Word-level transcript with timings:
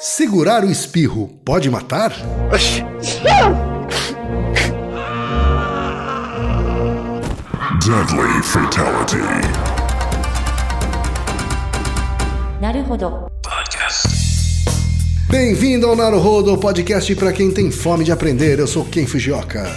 Segurar 0.00 0.64
o 0.64 0.70
espirro 0.70 1.26
pode 1.44 1.68
matar? 1.68 2.12
Deadly 7.84 8.42
Fatality. 8.44 9.16
Naruhodo. 12.60 13.26
Bem-vindo 15.28 15.88
ao 15.88 15.96
Naruhodo, 15.96 16.56
podcast 16.58 17.12
para 17.16 17.32
quem 17.32 17.50
tem 17.50 17.72
fome 17.72 18.04
de 18.04 18.12
aprender. 18.12 18.60
Eu 18.60 18.68
sou 18.68 18.84
Ken 18.84 19.04
Fujioka. 19.04 19.68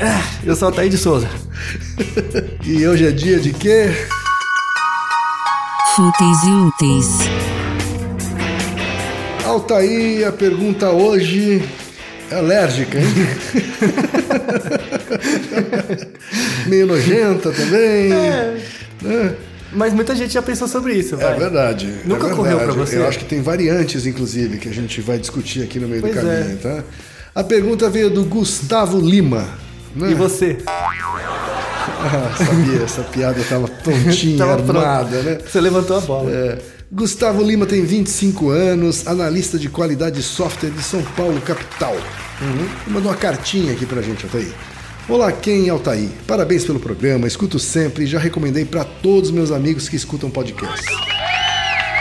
Ah, 0.00 0.24
eu 0.42 0.56
sou 0.56 0.66
Altair 0.66 0.90
de 0.90 0.98
Souza. 0.98 1.28
e 2.66 2.84
hoje 2.84 3.06
é 3.06 3.12
dia 3.12 3.38
de 3.38 3.52
quê? 3.52 3.90
Fúteis 5.94 6.42
e 6.42 6.50
úteis. 6.50 7.37
Altair, 9.48 10.28
a 10.28 10.32
pergunta 10.32 10.90
hoje 10.90 11.62
é 12.30 12.34
alérgica, 12.36 12.98
hein? 12.98 13.06
Meio 16.66 16.86
nojenta 16.86 17.50
também. 17.52 18.12
É. 18.12 18.56
né? 19.02 19.34
Mas 19.72 19.92
muita 19.92 20.14
gente 20.14 20.32
já 20.32 20.40
pensou 20.42 20.66
sobre 20.66 20.94
isso, 20.94 21.14
É 21.16 21.18
vai. 21.18 21.38
verdade. 21.38 21.86
Nunca 22.04 22.28
é 22.28 22.32
ocorreu 22.32 22.58
verdade. 22.58 22.76
pra 22.78 22.86
você? 22.86 22.96
Eu 22.96 23.06
acho 23.08 23.18
que 23.18 23.24
tem 23.26 23.42
variantes, 23.42 24.06
inclusive, 24.06 24.58
que 24.58 24.68
a 24.68 24.72
gente 24.72 25.00
vai 25.00 25.18
discutir 25.18 25.62
aqui 25.62 25.78
no 25.78 25.88
meio 25.88 26.00
Pois 26.00 26.14
do 26.14 26.20
é. 26.20 26.22
caminho, 26.40 26.56
tá? 26.58 26.82
A 27.34 27.44
pergunta 27.44 27.88
veio 27.90 28.10
do 28.10 28.24
Gustavo 28.24 28.98
Lima. 29.00 29.46
Né? 29.94 30.10
E 30.10 30.14
você? 30.14 30.58
Ah, 30.66 32.34
sabia, 32.36 32.82
essa 32.84 33.02
piada 33.02 33.38
estava 33.40 33.68
prontinha, 33.68 34.38
Tava 34.38 34.56
pronto. 34.62 34.78
armada, 34.78 35.22
né? 35.22 35.38
Você 35.46 35.60
levantou 35.60 35.98
a 35.98 36.00
bola. 36.00 36.30
É. 36.30 36.58
Gustavo 36.90 37.42
Lima 37.42 37.66
tem 37.66 37.84
25 37.84 38.48
anos, 38.48 39.06
analista 39.06 39.58
de 39.58 39.68
qualidade 39.68 40.16
de 40.16 40.22
software 40.22 40.70
de 40.70 40.82
São 40.82 41.02
Paulo, 41.02 41.38
capital. 41.42 41.94
Uhum. 42.40 42.92
Mandou 42.94 43.10
uma 43.12 43.16
cartinha 43.16 43.72
aqui 43.72 43.84
pra 43.84 44.00
gente, 44.00 44.24
Altair. 44.24 44.48
Olá, 45.06 45.30
quem 45.30 45.66
é 45.66 45.70
Altair? 45.70 46.08
Parabéns 46.26 46.64
pelo 46.64 46.80
programa, 46.80 47.26
escuto 47.26 47.58
sempre 47.58 48.04
e 48.04 48.06
já 48.06 48.18
recomendei 48.18 48.64
para 48.64 48.84
todos 48.84 49.28
os 49.28 49.34
meus 49.34 49.50
amigos 49.50 49.86
que 49.88 49.96
escutam 49.96 50.30
podcast. 50.30 50.86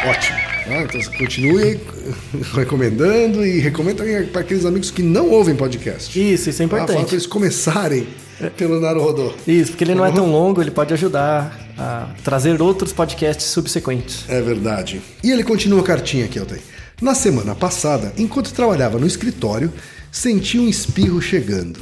Ótimo. 0.05 0.37
Ah, 0.69 0.83
então 0.83 1.01
continue 1.17 1.79
recomendando 2.55 3.45
e 3.45 3.59
recomenda 3.59 4.03
para 4.31 4.41
aqueles 4.41 4.63
amigos 4.65 4.89
que 4.89 5.01
não 5.03 5.29
ouvem 5.29 5.55
podcast. 5.55 6.17
Isso, 6.17 6.49
isso 6.49 6.61
é 6.61 6.65
Ah, 6.65 6.69
fala 6.69 6.83
importante. 6.83 7.05
para 7.07 7.13
eles 7.15 7.27
começarem 7.27 8.07
pelo 8.55 8.79
Naruhodô. 8.79 9.33
Isso, 9.45 9.71
porque 9.71 9.83
ele 9.83 9.95
não 9.95 10.05
é 10.05 10.11
tão 10.13 10.31
longo, 10.31 10.61
ele 10.61 10.71
pode 10.71 10.93
ajudar 10.93 11.66
a 11.77 12.09
trazer 12.23 12.61
outros 12.61 12.91
podcasts 12.91 13.45
subsequentes. 13.47 14.25
É 14.27 14.41
verdade. 14.41 15.01
E 15.23 15.31
ele 15.31 15.43
continua 15.43 15.81
a 15.81 15.83
cartinha 15.83 16.25
aqui, 16.25 16.39
Altair. 16.39 16.61
Na 17.01 17.13
semana 17.13 17.53
passada, 17.53 18.13
enquanto 18.17 18.53
trabalhava 18.53 18.97
no 18.97 19.05
escritório, 19.05 19.71
senti 20.11 20.57
um 20.57 20.67
espirro 20.67 21.21
chegando 21.21 21.79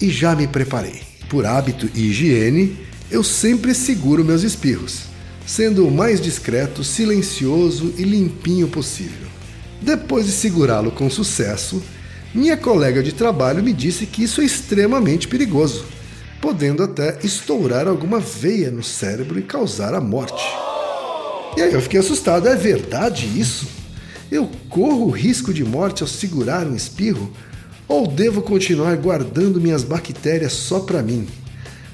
e 0.00 0.10
já 0.10 0.36
me 0.36 0.46
preparei. 0.46 1.00
Por 1.28 1.46
hábito 1.46 1.88
e 1.94 2.08
higiene, 2.08 2.76
eu 3.10 3.24
sempre 3.24 3.74
seguro 3.74 4.24
meus 4.24 4.42
espirros, 4.42 5.04
sendo 5.46 5.86
o 5.86 5.90
mais 5.90 6.20
discreto, 6.20 6.84
silencioso 6.84 7.94
e 7.96 8.02
limpinho 8.02 8.68
possível. 8.68 9.28
Depois 9.80 10.26
de 10.26 10.32
segurá-lo 10.32 10.90
com 10.90 11.08
sucesso, 11.08 11.82
minha 12.34 12.56
colega 12.56 13.02
de 13.02 13.12
trabalho 13.12 13.62
me 13.62 13.72
disse 13.72 14.04
que 14.06 14.22
isso 14.22 14.40
é 14.40 14.44
extremamente 14.44 15.26
perigoso, 15.26 15.86
podendo 16.40 16.82
até 16.82 17.18
estourar 17.22 17.86
alguma 17.86 18.18
veia 18.18 18.70
no 18.70 18.82
cérebro 18.82 19.38
e 19.38 19.42
causar 19.42 19.94
a 19.94 20.00
morte. 20.00 20.42
E 21.56 21.62
aí 21.62 21.72
eu 21.72 21.80
fiquei 21.80 22.00
assustado. 22.00 22.48
É 22.48 22.56
verdade 22.56 23.26
isso? 23.38 23.66
Eu 24.30 24.48
corro 24.68 25.06
o 25.06 25.10
risco 25.10 25.52
de 25.52 25.64
morte 25.64 26.02
ao 26.02 26.08
segurar 26.08 26.66
um 26.66 26.74
espirro? 26.74 27.30
Ou 27.88 28.06
devo 28.06 28.40
continuar 28.40 28.96
guardando 28.96 29.60
minhas 29.60 29.82
bactérias 29.82 30.52
só 30.52 30.80
para 30.80 31.02
mim? 31.02 31.26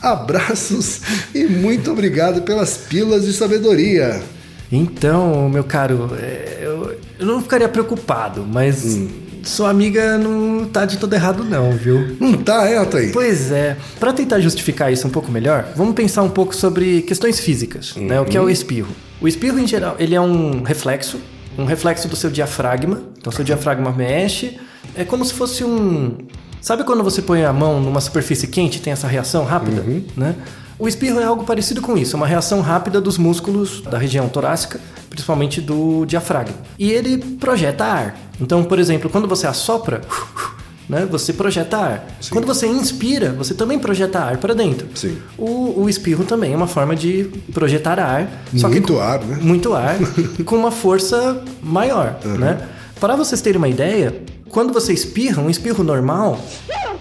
Abraços 0.01 1.01
e 1.35 1.45
muito 1.47 1.91
obrigado 1.91 2.43
pelas 2.43 2.77
pílulas 2.77 3.25
de 3.25 3.33
sabedoria. 3.33 4.23
Então, 4.71 5.49
meu 5.49 5.65
caro, 5.65 6.11
é, 6.21 6.59
eu, 6.61 6.95
eu 7.19 7.27
não 7.27 7.41
ficaria 7.41 7.69
preocupado, 7.69 8.45
mas 8.47 8.85
Hum. 8.85 9.26
Sua 9.47 9.71
amiga 9.71 10.19
não 10.19 10.65
tá 10.67 10.85
de 10.85 10.97
todo 10.99 11.13
errado 11.15 11.45
não, 11.45 11.73
viu? 11.73 12.17
Não 12.21 12.35
tá, 12.35 12.67
é, 12.69 12.77
Altair? 12.77 13.13
Pois 13.13 13.51
é. 13.53 13.77
Para 14.01 14.13
tentar 14.13 14.41
justificar 14.41 14.93
isso 14.93 15.07
um 15.07 15.11
pouco 15.11 15.31
melhor, 15.31 15.69
vamos 15.77 15.95
pensar 15.95 16.23
um 16.23 16.29
pouco 16.31 16.55
sobre 16.55 17.03
questões 17.03 17.39
físicas, 17.41 17.95
né? 17.97 18.21
O 18.21 18.25
que 18.25 18.37
é 18.37 18.41
Uhum. 18.41 18.47
o 18.47 18.51
espirro? 18.51 18.89
O 19.21 19.27
espirro, 19.29 19.59
em 19.59 19.67
geral, 19.67 19.97
ele 19.99 20.15
é 20.15 20.21
um 20.21 20.63
reflexo, 20.63 21.19
um 21.59 21.65
reflexo 21.65 22.07
do 22.09 22.17
seu 22.17 22.31
diafragma. 22.31 23.01
Então, 23.19 23.33
seu 23.33 23.45
diafragma 23.45 23.91
mexe. 23.93 24.59
É 24.95 25.05
como 25.05 25.25
se 25.25 25.33
fosse 25.33 25.65
um... 25.65 26.19
Sabe 26.61 26.85
quando 26.85 27.03
você 27.05 27.23
põe 27.23 27.45
a 27.45 27.53
mão 27.53 27.81
numa 27.81 28.01
superfície 28.01 28.47
quente 28.49 28.77
e 28.79 28.81
tem 28.81 28.93
essa 28.93 29.07
reação 29.07 29.45
rápida, 29.45 29.83
Uhum. 29.83 30.03
né? 30.17 30.35
O 30.79 30.87
espirro 30.87 31.21
é 31.21 31.25
algo 31.25 31.45
parecido 31.45 31.81
com 31.81 31.97
isso, 31.97 32.15
é 32.15 32.19
uma 32.19 32.27
reação 32.27 32.61
rápida 32.61 33.01
dos 33.01 33.17
músculos 33.17 33.81
da 33.81 33.97
região 33.97 34.29
torácica, 34.29 34.79
principalmente 35.09 35.61
do 35.61 36.05
diafragma. 36.05 36.55
E 36.79 36.91
ele 36.91 37.17
projeta 37.19 37.85
ar. 37.85 38.17
Então, 38.41 38.63
por 38.63 38.79
exemplo, 38.79 39.09
quando 39.09 39.27
você 39.27 39.47
assopra, 39.47 40.03
né, 40.87 41.07
você 41.11 41.33
projeta 41.33 41.79
ar. 41.79 42.07
Quando 42.31 42.47
você 42.47 42.67
inspira, 42.67 43.33
você 43.33 43.55
também 43.55 43.79
projeta 43.79 44.19
ar 44.19 44.37
para 44.37 44.55
dentro. 44.55 44.87
Sim. 44.95 45.17
O, 45.39 45.81
o 45.83 45.89
espirro 45.89 46.25
também 46.25 46.53
é 46.53 46.57
uma 46.57 46.67
forma 46.67 46.95
de 46.95 47.25
projetar 47.55 47.99
ar. 47.99 48.29
só 48.57 48.69
que 48.69 48.75
Muito 48.75 48.93
com- 48.93 49.01
ar, 49.01 49.21
né? 49.25 49.39
Muito 49.41 49.73
ar, 49.75 49.97
com 50.45 50.57
uma 50.57 50.71
força 50.71 51.43
maior, 51.63 52.19
né? 52.39 52.59
Para 53.01 53.17
vocês 53.17 53.41
terem 53.41 53.57
uma 53.57 53.69
ideia, 53.69 54.15
quando 54.51 54.75
você 54.75 54.93
espirra, 54.93 55.41
um 55.43 55.49
espirro 55.49 55.83
normal, 55.83 56.39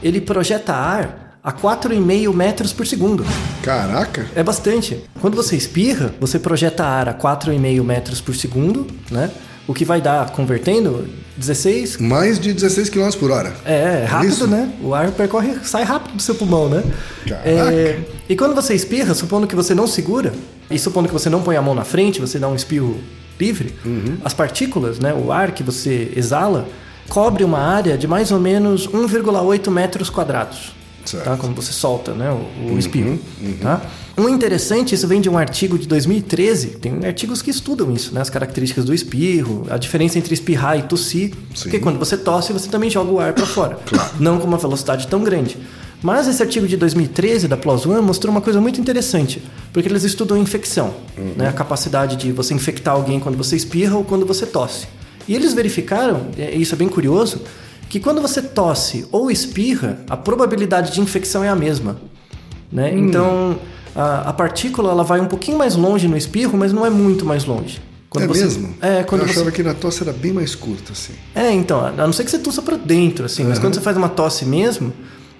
ele 0.01 0.21
projeta 0.21 0.73
ar 0.73 1.37
a 1.43 1.51
4,5 1.51 2.33
metros 2.33 2.71
por 2.73 2.87
segundo. 2.87 3.25
Caraca. 3.65 4.27
É 4.35 4.43
bastante. 4.43 5.01
Quando 5.19 5.35
você 5.35 5.55
espirra, 5.55 6.13
você 6.19 6.37
projeta 6.37 6.85
ar 6.85 7.09
a 7.09 7.13
4,5 7.13 7.83
metros 7.83 8.21
por 8.21 8.35
segundo, 8.35 8.85
né? 9.09 9.31
O 9.67 9.73
que 9.73 9.83
vai 9.83 9.99
dar, 9.99 10.29
convertendo, 10.29 11.07
16 11.35 11.97
Mais 11.97 12.39
de 12.39 12.53
16 12.53 12.87
km 12.89 13.09
por 13.19 13.31
hora. 13.31 13.51
é, 13.65 14.01
é 14.03 14.05
rápido, 14.05 14.29
Isso? 14.29 14.47
né? 14.47 14.71
O 14.83 14.93
ar 14.93 15.09
percorre, 15.11 15.55
sai 15.63 15.83
rápido 15.83 16.15
do 16.17 16.21
seu 16.21 16.35
pulmão, 16.35 16.69
né? 16.69 16.83
Caraca. 17.27 17.49
É, 17.49 17.99
e 18.29 18.35
quando 18.35 18.53
você 18.53 18.75
espirra, 18.75 19.15
supondo 19.15 19.47
que 19.47 19.55
você 19.55 19.73
não 19.73 19.87
segura, 19.87 20.31
e 20.69 20.77
supondo 20.77 21.07
que 21.07 21.13
você 21.13 21.29
não 21.31 21.41
põe 21.41 21.55
a 21.57 21.61
mão 21.63 21.73
na 21.73 21.83
frente, 21.83 22.21
você 22.21 22.37
dá 22.37 22.47
um 22.47 22.55
espirro 22.55 22.99
livre, 23.39 23.73
Uhum. 23.83 24.17
as 24.23 24.33
partículas, 24.35 24.99
né, 24.99 25.11
o 25.13 25.31
ar 25.31 25.51
que 25.51 25.63
você 25.63 26.11
exala, 26.15 26.67
cobre 27.09 27.43
uma 27.43 27.59
área 27.59 27.97
de 27.97 28.07
mais 28.07 28.31
ou 28.31 28.39
menos 28.39 28.87
1,8 28.87 29.71
metros 29.71 30.09
quadrados. 30.11 30.73
Certo. 31.05 31.23
Tá? 31.23 31.37
Quando 31.37 31.55
você 31.55 31.71
solta 31.71 32.13
né, 32.13 32.31
o, 32.31 32.73
o 32.73 32.79
espirro. 32.79 33.19
Tá? 33.61 33.81
Um 34.17 34.29
interessante, 34.29 34.95
isso 34.95 35.07
vem 35.07 35.19
de 35.19 35.29
um 35.29 35.37
artigo 35.37 35.77
de 35.77 35.87
2013, 35.87 36.67
tem 36.77 37.05
artigos 37.05 37.41
que 37.41 37.51
estudam 37.51 37.91
isso, 37.91 38.13
né? 38.13 38.21
as 38.21 38.29
características 38.29 38.85
do 38.85 38.93
espirro, 38.93 39.65
a 39.69 39.77
diferença 39.77 40.17
entre 40.17 40.33
espirrar 40.33 40.79
e 40.79 40.83
tossir. 40.83 41.33
Porque 41.61 41.79
quando 41.79 41.99
você 41.99 42.17
tosse, 42.17 42.53
você 42.53 42.69
também 42.69 42.89
joga 42.89 43.11
o 43.11 43.19
ar 43.19 43.33
para 43.33 43.45
fora. 43.45 43.77
Não 44.19 44.39
com 44.39 44.47
uma 44.47 44.57
velocidade 44.57 45.07
tão 45.07 45.23
grande. 45.23 45.57
Mas 46.01 46.27
esse 46.27 46.41
artigo 46.41 46.67
de 46.67 46.77
2013 46.77 47.47
da 47.47 47.57
PLOS 47.57 47.85
ONE 47.85 48.01
mostrou 48.01 48.31
uma 48.31 48.41
coisa 48.41 48.61
muito 48.61 48.79
interessante, 48.79 49.41
porque 49.73 49.89
eles 49.89 50.03
estudam 50.03 50.37
infecção, 50.37 50.93
né? 51.35 51.47
a 51.47 51.51
capacidade 51.51 52.15
de 52.15 52.31
você 52.31 52.53
infectar 52.53 52.93
alguém 52.93 53.19
quando 53.19 53.35
você 53.35 53.55
espirra 53.55 53.97
ou 53.97 54.03
quando 54.03 54.25
você 54.25 54.45
tosse. 54.45 54.87
E 55.27 55.33
eles 55.33 55.53
verificaram, 55.53 56.27
e 56.37 56.61
isso 56.61 56.75
é 56.75 56.77
bem 56.77 56.87
curioso, 56.87 57.41
que 57.95 57.99
quando 58.01 58.21
você 58.21 58.41
tosse 58.41 59.07
ou 59.09 59.31
espirra, 59.31 59.99
a 60.09 60.17
probabilidade 60.17 60.91
de 60.91 60.99
infecção 60.99 61.45
é 61.45 61.47
a 61.47 61.55
mesma. 61.55 61.95
Né? 62.69 62.93
Então, 62.93 63.57
a, 63.95 64.31
a 64.31 64.33
partícula 64.33 64.91
ela 64.91 65.01
vai 65.01 65.21
um 65.21 65.27
pouquinho 65.27 65.57
mais 65.57 65.77
longe 65.77 66.05
no 66.05 66.17
espirro, 66.17 66.57
mas 66.57 66.73
não 66.73 66.85
é 66.85 66.89
muito 66.89 67.23
mais 67.23 67.45
longe. 67.45 67.81
Quando 68.09 68.25
é 68.25 68.27
você- 68.27 68.43
mesmo? 68.43 68.75
É, 68.81 69.01
quando 69.03 69.21
Eu 69.21 69.27
você... 69.27 69.31
achava 69.35 69.49
que 69.49 69.63
na 69.63 69.73
tosse 69.73 70.03
era 70.03 70.11
bem 70.11 70.33
mais 70.33 70.53
curta, 70.55 70.91
assim. 70.91 71.13
É, 71.33 71.49
então, 71.53 71.85
a 71.85 71.91
não 71.91 72.11
ser 72.11 72.25
que 72.25 72.31
você 72.31 72.37
tussa 72.37 72.61
pra 72.61 72.75
dentro, 72.75 73.23
assim, 73.23 73.45
mas 73.45 73.59
quando 73.59 73.75
você 73.75 73.79
faz 73.81 73.95
uma 73.95 74.09
tosse 74.09 74.43
mesmo, 74.43 74.91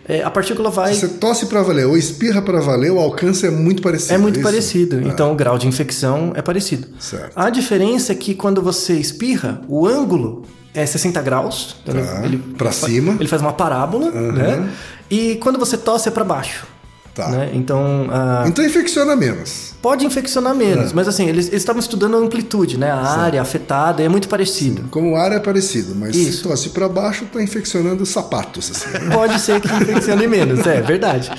é, 0.08 0.24
a 0.24 0.32
partícula 0.32 0.70
vai... 0.70 0.94
Se 0.94 1.02
você 1.02 1.08
tosse 1.10 1.48
pra 1.48 1.62
valer 1.62 1.86
ou 1.86 1.98
espirra 1.98 2.42
pra 2.42 2.62
valer, 2.62 2.90
o 2.90 3.00
alcance 3.00 3.46
é 3.46 3.52
muito 3.52 3.82
parecido. 3.82 4.14
É 4.14 4.18
muito 4.18 4.36
isso? 4.36 4.44
parecido, 4.44 5.06
então 5.06 5.34
o 5.34 5.36
grau 5.36 5.58
de 5.58 5.68
infecção 5.68 6.32
é 6.36 6.42
parecido. 6.42 6.88
Certo. 7.02 7.34
A 7.36 7.50
diferença 7.50 8.14
é 8.14 8.16
que 8.16 8.34
quando 8.34 8.62
você 8.62 8.94
espirra, 8.94 9.62
o 9.68 9.86
ângulo 9.86 10.46
é 10.76 10.86
60 10.86 11.22
graus. 11.22 11.76
Tá, 11.86 11.92
pra 12.58 12.72
fa- 12.72 12.88
cima. 12.88 13.16
Ele 13.20 13.28
faz 13.28 13.42
uma 13.42 13.54
parábola, 13.54 14.12
né? 14.12 14.70
E 15.10 15.36
quando 15.36 15.58
você 15.58 15.78
tosse 15.78 16.08
é 16.10 16.12
para 16.12 16.24
baixo. 16.24 16.66
Tá. 17.16 17.30
Né? 17.30 17.52
Então, 17.54 18.08
Então 18.46 18.64
infecciona 18.66 19.16
menos. 19.16 19.74
pode 19.82 20.06
infeccionar 20.06 20.54
menos, 20.54 20.92
É. 20.92 20.94
mas 20.94 21.08
assim, 21.08 21.30
eles 21.30 21.50
estavam 21.54 21.80
estudando 21.80 22.16
a 22.18 22.20
amplitude, 22.20 22.78
né? 22.78 22.92
A 22.92 23.20
área 23.20 23.42
afetada, 23.42 24.04
é 24.04 24.10
muito 24.10 24.28
parecido. 24.28 24.84
Como 24.92 25.12
o 25.14 25.16
ar 25.16 25.32
é 25.32 25.40
parecido, 25.40 25.96
mas 25.96 26.14
se 26.14 26.28
Isso. 26.28 26.44
tosse 26.50 26.70
para 26.72 26.90
baixo, 26.90 27.24
tá 27.32 27.42
infeccionando 27.42 28.06
sapatos. 28.06 28.70
Assim. 28.70 29.10
Pode 29.14 29.40
ser 29.40 29.62
que 29.62 29.68
infeccione 29.74 30.28
menos, 30.28 30.68
é 30.68 30.82
verdade. 30.82 31.32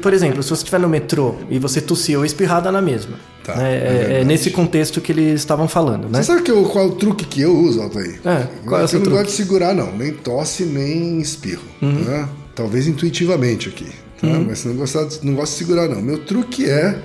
Por 0.00 0.12
exemplo, 0.12 0.42
se 0.42 0.48
você 0.48 0.54
estiver 0.64 0.80
no 0.80 0.88
metrô 0.88 1.36
e 1.48 1.56
você 1.56 1.80
tossir 1.80 2.18
ou 2.18 2.24
espirrar, 2.24 2.60
dá 2.60 2.72
na 2.72 2.82
mesma. 2.82 3.16
Tá, 3.44 3.54
né? 3.56 3.72
é 3.74 3.76
É, 4.18 4.20
é 4.22 4.24
nesse 4.24 4.50
contexto 4.50 5.00
que 5.00 5.12
eles 5.12 5.40
estavam 5.40 5.68
falando, 5.68 6.08
né? 6.08 6.18
Você 6.20 6.24
sabe 6.24 6.42
que 6.42 6.50
eu- 6.50 6.64
qual 6.64 6.84
é 6.84 6.88
o 6.88 6.92
truque 6.92 7.24
que 7.24 7.40
eu 7.42 7.56
uso, 7.56 7.80
Altair? 7.80 8.20
É, 8.24 8.46
qual 8.66 8.80
é 8.80 8.84
o 8.84 8.86
eu 8.86 8.88
não 8.88 8.88
truque? 8.88 9.08
Uhum. 9.08 9.10
gosto 9.14 9.26
de 9.26 9.32
segurar, 9.32 9.72
não. 9.74 9.92
Nem 9.96 10.12
tosse, 10.12 10.64
nem 10.64 11.20
espirro. 11.20 11.62
né? 11.80 12.28
Talvez 12.54 12.86
intuitivamente 12.86 13.68
aqui. 13.68 13.86
Tá? 14.22 14.40
Mas 14.46 14.58
se 14.60 14.68
não, 14.68 14.74
gostar, 14.76 15.04
de- 15.04 15.18
não 15.22 15.34
gosto 15.34 15.52
de 15.52 15.58
segurar, 15.58 15.88
não. 15.88 16.00
Meu 16.00 16.18
truque 16.18 16.64
é 16.68 16.98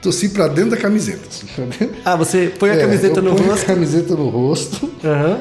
tossir 0.00 0.30
pra 0.32 0.48
dentro 0.48 0.70
da 0.72 0.76
camiseta. 0.76 1.20
Ah, 2.04 2.16
você 2.16 2.52
põe 2.58 2.70
a 2.70 2.74
É, 2.74 2.78
camiseta 2.80 3.20
eu 3.20 3.22
no 3.22 3.34
ponho 3.36 3.50
rosto. 3.50 3.62
a 3.62 3.66
camiseta 3.66 4.14
no 4.16 4.28
rosto 4.28 4.90
Aham. 5.04 5.38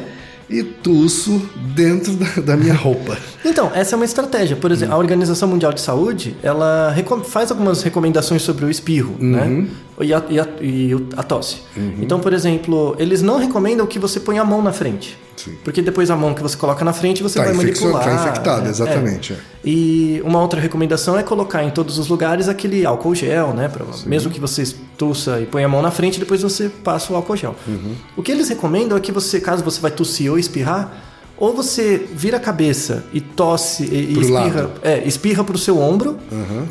e 0.50 0.62
tuço 0.64 1.42
dentro 1.76 2.14
da, 2.14 2.42
da 2.42 2.58
minha 2.58 2.76
roupa. 2.76 3.18
Então, 3.44 3.72
essa 3.74 3.96
é 3.96 3.98
uma 3.98 4.06
estratégia. 4.06 4.56
Por 4.56 4.72
exemplo, 4.72 4.94
a 4.94 4.98
Organização 5.00 5.48
Mundial 5.50 5.74
de 5.74 5.82
Saúde, 5.82 6.36
ela 6.44 6.94
faz 7.28 7.50
algumas 7.50 7.82
recomendações 7.82 8.44
sobre 8.44 8.66
o 8.66 8.70
espirro, 8.70 9.16
né? 9.20 9.66
E 10.04 10.14
a, 10.14 10.24
e 10.30 10.40
a- 10.40 10.48
e 10.62 10.96
o- 10.96 11.08
a 11.18 11.24
tosse. 11.24 11.58
Então, 12.00 12.20
por 12.20 12.34
exemplo, 12.34 12.96
eles 13.00 13.22
não 13.22 13.38
recomendam 13.38 13.86
que 13.86 14.00
você 14.00 14.20
ponha 14.20 14.42
a 14.42 14.46
mão 14.46 14.62
na 14.62 14.72
frente. 14.74 15.18
Sim. 15.38 15.54
Porque 15.64 15.82
depois 15.82 16.12
a 16.12 16.16
mão 16.16 16.34
que 16.36 16.42
você 16.42 16.56
coloca 16.56 16.84
na 16.86 16.94
frente, 16.94 17.24
você 17.24 17.40
Tá 17.40 17.46
vai 17.46 17.54
manipular. 17.54 18.04
tá 18.04 18.14
infectada, 18.14 18.62
né? 18.64 18.70
exatamente, 18.70 19.34
É. 19.34 19.36
é. 19.36 19.40
E 19.66 20.22
uma 20.24 20.40
outra 20.42 20.60
recomendação 20.60 21.18
é 21.18 21.24
colocar 21.24 21.64
em 21.64 21.72
todos 21.72 21.98
os 21.98 22.08
lugares 22.08 22.48
aquele 22.48 22.86
álcool 22.86 23.16
gel, 23.16 23.54
né? 23.54 23.68
Pra- 23.68 23.86
mesmo 24.06 24.30
que 24.30 24.40
você 24.40 24.64
tussa 24.98 25.40
e 25.40 25.46
ponha 25.46 25.66
a 25.66 25.70
mão 25.70 25.82
na 25.82 25.90
frente, 25.90 26.20
depois 26.20 26.42
você 26.44 26.70
passa 26.70 27.12
o 27.12 27.16
álcool 27.16 27.36
gel. 27.36 27.56
Uhum. 27.68 27.96
O 28.16 28.22
que 28.22 28.32
eles 28.32 28.50
recomendam 28.50 28.96
é 28.98 29.02
que 29.02 29.12
você, 29.12 29.40
caso 29.40 29.64
você 29.64 29.80
vai 29.82 29.90
tossir 29.92 30.30
ou 30.32 30.38
espirrar, 30.38 30.92
ou 31.38 31.56
você 31.56 32.06
vira 32.14 32.38
a 32.38 32.40
cabeça 32.40 33.04
e 33.12 33.20
tosse 33.20 33.84
e, 33.86 33.96
e 34.16 34.20
espirra, 34.20 34.40
lado. 34.44 34.60
Uhum. 34.68 34.72
é, 34.84 35.08
espirra 35.08 35.44
pro 35.44 35.58
seu 35.58 35.80
ombro 35.80 36.18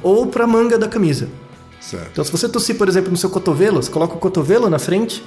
ou 0.01 0.27
pra 0.29 0.47
manga 0.47 0.79
da 0.79 0.87
camisa. 0.87 1.29
Certo. 1.81 2.09
Então, 2.13 2.25
se 2.25 2.31
você 2.31 2.49
tossir, 2.49 2.77
por 2.77 2.89
exemplo, 2.89 3.11
no 3.11 3.17
seu 3.17 3.31
cotovelo, 3.31 3.83
você 3.83 3.91
coloca 3.91 4.15
o 4.15 4.19
cotovelo 4.19 4.69
na 4.69 4.79
frente, 4.79 5.23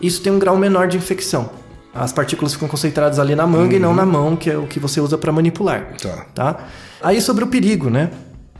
isso 0.00 0.20
tem 0.22 0.32
um 0.32 0.38
grau 0.38 0.56
menor 0.56 0.86
de 0.88 0.96
infecção. 0.96 1.50
As 1.94 2.12
partículas 2.12 2.52
ficam 2.52 2.68
concentradas 2.68 3.18
ali 3.18 3.34
na 3.34 3.46
manga 3.46 3.74
e 3.74 3.78
não 3.78 3.94
na 3.94 4.04
mão, 4.06 4.36
que 4.36 4.50
é 4.50 4.56
o 4.58 4.66
que 4.66 4.78
você 4.78 5.00
usa 5.00 5.16
para 5.18 5.32
manipular. 5.32 5.94
Tá. 6.02 6.26
tá? 6.34 6.66
Aí 7.02 7.20
sobre 7.20 7.42
o 7.44 7.46
perigo, 7.46 7.88
né? 7.90 8.10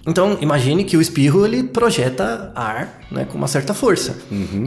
Então, 0.07 0.39
imagine 0.41 0.85
que 0.85 0.97
o 0.97 1.01
espirro 1.01 1.45
ele 1.45 1.65
projeta 1.65 2.53
ar 2.55 3.01
né, 3.11 3.25
com 3.31 3.37
uma 3.37 3.49
certa 3.49 3.75
força. 3.75 4.17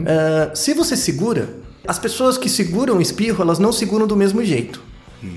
Ah, 0.06 0.50
se 0.54 0.72
você 0.74 0.96
segura, 0.96 1.48
as 1.88 1.98
pessoas 1.98 2.36
que 2.38 2.48
seguram 2.48 2.98
o 2.98 3.00
espirro, 3.02 3.42
elas 3.42 3.58
não 3.58 3.72
seguram 3.72 4.06
do 4.06 4.16
mesmo 4.16 4.44
jeito. 4.44 4.80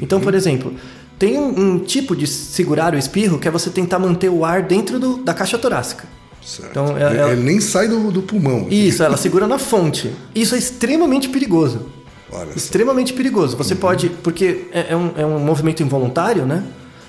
Então, 0.01 0.19
por 0.21 0.33
exemplo, 0.35 0.73
tem 1.17 1.37
um, 1.37 1.59
um 1.73 1.79
tipo 1.79 2.15
de 2.15 2.27
segurar 2.27 2.93
o 2.93 2.97
espirro 2.97 3.39
que 3.39 3.47
é 3.47 3.51
você 3.51 3.69
tentar 3.69 3.97
manter 3.99 4.29
o 4.29 4.45
ar 4.45 4.61
dentro 4.61 4.99
do- 4.99 5.17
da 5.23 5.33
caixa 5.33 5.57
torácica. 5.57 6.05
Certo. 6.45 6.69
Então, 6.71 6.97
ele, 6.97 7.17
é- 7.19 7.31
ele 7.31 7.43
nem 7.43 7.59
sai 7.61 7.87
do, 7.87 8.11
do 8.11 8.21
pulmão. 8.21 8.67
Isso, 8.69 9.03
ela 9.03 9.17
segura 9.17 9.47
na 9.47 9.57
fonte. 9.57 10.11
Isso 10.35 10.55
é 10.55 10.57
extremamente 10.57 11.29
perigoso. 11.29 11.87
Olha 12.31 12.47
só. 12.51 12.55
Extremamente 12.57 13.13
perigoso. 13.13 13.55
Você 13.57 13.75
pode, 13.75 14.09
porque 14.09 14.65
é, 14.71 14.87
é 14.89 14.95
um, 14.95 15.11
é 15.17 15.25
um 15.25 15.39
movimento 15.39 15.83
involuntário, 15.83 16.45
né? 16.45 16.63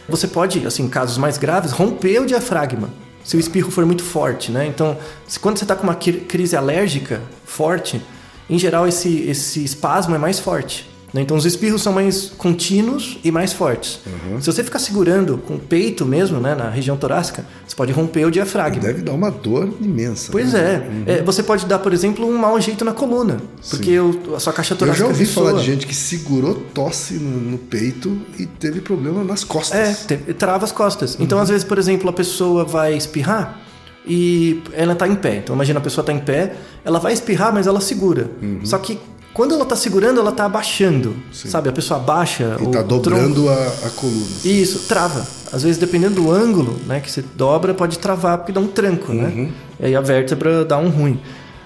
Você 0.08 0.26
pode, 0.28 0.66
assim, 0.66 0.82
em 0.84 0.88
casos 0.88 1.16
mais 1.16 1.38
graves, 1.38 1.72
romper 1.72 2.20
o 2.20 2.26
diafragma. 2.26 2.90
Se 3.24 3.36
o 3.36 3.40
espirro 3.40 3.70
for 3.70 3.86
muito 3.86 4.02
forte, 4.04 4.52
né? 4.52 4.66
Então, 4.66 4.98
se, 5.26 5.40
quando 5.40 5.56
você 5.56 5.64
está 5.64 5.74
com 5.74 5.82
uma 5.84 5.94
cri- 5.94 6.20
crise 6.20 6.54
alérgica 6.56 7.22
forte, 7.46 8.02
em 8.50 8.58
geral 8.58 8.86
esse, 8.86 9.20
esse 9.22 9.64
espasmo 9.64 10.14
é 10.14 10.18
mais 10.18 10.38
forte. 10.38 10.86
Né? 11.14 11.20
Então, 11.22 11.36
os 11.36 11.46
espirros 11.46 11.80
são 11.80 11.92
mais 11.92 12.32
contínuos 12.36 13.18
e 13.22 13.30
mais 13.30 13.52
fortes. 13.52 14.00
Se 14.40 14.46
você 14.46 14.64
ficar 14.64 14.80
segurando 14.80 15.38
com 15.38 15.54
o 15.54 15.58
peito 15.58 16.04
mesmo, 16.04 16.40
né, 16.40 16.56
na 16.56 16.68
região 16.68 16.96
torácica, 16.96 17.46
você 17.64 17.76
pode 17.76 17.92
romper 17.92 18.26
o 18.26 18.30
diafragma. 18.32 18.82
Deve 18.82 19.00
dar 19.00 19.12
uma 19.12 19.30
dor 19.30 19.72
imensa. 19.80 20.32
Pois 20.32 20.52
né? 20.52 21.04
é. 21.06 21.12
É, 21.12 21.22
Você 21.22 21.44
pode 21.44 21.66
dar, 21.66 21.78
por 21.78 21.92
exemplo, 21.92 22.26
um 22.26 22.36
mau 22.36 22.60
jeito 22.60 22.84
na 22.84 22.92
coluna. 22.92 23.36
Porque 23.70 23.92
a 24.34 24.40
sua 24.40 24.52
caixa 24.52 24.74
Eu 24.74 24.78
torácica 24.78 25.04
já 25.04 25.08
ouvi 25.08 25.24
falar 25.24 25.52
de 25.52 25.64
gente 25.64 25.86
que 25.86 25.94
segurou 25.94 26.54
tosse 26.74 27.14
no, 27.14 27.52
no 27.52 27.58
peito 27.58 28.20
e 28.36 28.46
teve 28.46 28.80
problema 28.80 29.22
nas 29.22 29.44
costas. 29.44 30.10
É, 30.10 30.32
trava 30.32 30.64
as 30.64 30.72
costas. 30.72 31.16
Então, 31.20 31.38
às 31.38 31.48
vezes, 31.48 31.62
por 31.62 31.78
exemplo, 31.78 32.10
a 32.10 32.12
pessoa 32.12 32.64
vai 32.64 32.96
espirrar 32.96 33.60
e 34.06 34.62
ela 34.72 34.94
tá 34.94 35.06
em 35.06 35.14
pé. 35.14 35.36
Então, 35.36 35.54
imagina 35.54 35.78
a 35.78 35.82
pessoa 35.82 36.04
tá 36.04 36.12
em 36.12 36.18
pé, 36.18 36.54
ela 36.84 36.98
vai 36.98 37.12
espirrar, 37.12 37.52
mas 37.54 37.66
ela 37.66 37.80
segura. 37.80 38.30
Uhum. 38.42 38.60
Só 38.64 38.78
que 38.78 38.98
quando 39.34 39.54
ela 39.54 39.64
tá 39.66 39.74
segurando, 39.76 40.20
ela 40.20 40.32
tá 40.32 40.44
abaixando. 40.46 41.14
Sabe? 41.32 41.68
A 41.68 41.72
pessoa 41.72 42.00
abaixa 42.00 42.56
E 42.60 42.62
o 42.64 42.70
tá 42.70 42.80
dobrando 42.82 43.48
a, 43.50 43.54
a 43.86 43.90
coluna. 43.90 44.26
Isso, 44.44 44.86
trava. 44.88 45.26
Às 45.52 45.62
vezes, 45.62 45.76
dependendo 45.76 46.14
do 46.22 46.30
ângulo 46.30 46.76
né, 46.86 47.00
que 47.00 47.10
você 47.10 47.22
dobra, 47.34 47.74
pode 47.74 47.98
travar, 47.98 48.38
porque 48.38 48.52
dá 48.52 48.60
um 48.60 48.66
tranco, 48.68 49.12
Uhum. 49.12 49.22
né? 49.22 49.50
E 49.80 49.86
aí 49.86 49.96
a 49.96 50.00
vértebra 50.00 50.64
dá 50.64 50.78
um 50.78 50.88
ruim. 50.88 51.20